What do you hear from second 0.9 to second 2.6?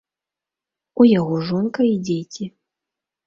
У яго жонка і дзеці.